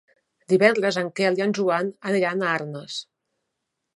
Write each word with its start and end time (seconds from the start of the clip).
Divendres 0.53 0.97
en 1.01 1.09
Quel 1.19 1.37
i 1.41 1.43
en 1.45 1.53
Joan 1.59 1.93
aniran 2.13 2.41
a 2.41 2.49
Arnes. 2.55 2.97